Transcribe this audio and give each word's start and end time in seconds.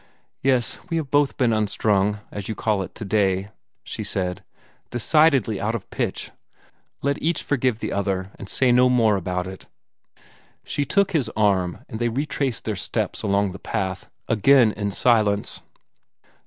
"Yes, 0.41 0.79
we 0.89 0.97
have 0.97 1.11
both 1.11 1.37
been 1.37 1.53
unstrung, 1.53 2.21
as 2.31 2.49
you 2.49 2.55
call 2.55 2.81
it, 2.81 2.95
today," 2.95 3.51
she 3.83 4.03
said, 4.03 4.43
decidedly 4.89 5.61
out 5.61 5.75
of 5.75 5.87
pitch. 5.91 6.31
"Let 7.03 7.21
each 7.21 7.43
forgive 7.43 7.77
the 7.81 7.91
other, 7.91 8.31
and 8.39 8.49
say 8.49 8.71
no 8.71 8.89
more 8.89 9.15
about 9.15 9.45
it." 9.45 9.67
She 10.63 10.85
took 10.85 11.11
his 11.11 11.29
arm, 11.37 11.85
and 11.87 11.99
they 11.99 12.09
retraced 12.09 12.65
their 12.65 12.75
steps 12.75 13.21
along 13.21 13.51
the 13.51 13.59
path, 13.59 14.09
again 14.27 14.71
in 14.71 14.89
silence. 14.89 15.61